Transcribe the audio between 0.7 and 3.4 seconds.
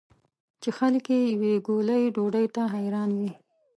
خلک یې یوې ګولې ډوډۍ ته حیران وي.